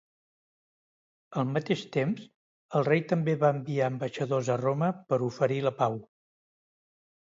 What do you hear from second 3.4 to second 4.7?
va enviar ambaixadors a